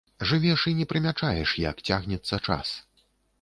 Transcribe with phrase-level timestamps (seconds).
[0.27, 2.73] Жывеш і не прымячаеш, як цягнецца час.